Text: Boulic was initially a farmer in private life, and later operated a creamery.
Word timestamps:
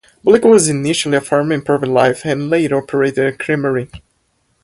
Boulic 0.25 0.43
was 0.49 0.67
initially 0.67 1.15
a 1.17 1.21
farmer 1.21 1.53
in 1.53 1.61
private 1.61 1.87
life, 1.87 2.25
and 2.25 2.49
later 2.49 2.75
operated 2.77 3.27
a 3.27 3.37
creamery. 3.37 3.87